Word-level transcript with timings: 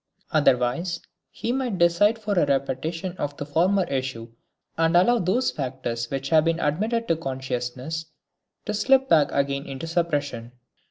Otherwise 0.31 0.99
he 1.29 1.51
might 1.51 1.77
decide 1.77 2.17
for 2.17 2.33
a 2.33 2.47
repetition 2.47 3.15
of 3.17 3.37
the 3.37 3.45
former 3.45 3.83
issue 3.83 4.33
and 4.75 4.97
allow 4.97 5.19
those 5.19 5.51
factors 5.51 6.09
which 6.09 6.29
have 6.29 6.45
been 6.45 6.59
admitted 6.59 7.07
to 7.07 7.15
consciousness 7.15 8.07
to 8.65 8.73
slip 8.73 9.07
back 9.09 9.31
again 9.31 9.67
into 9.67 9.85
suppression. 9.85 10.53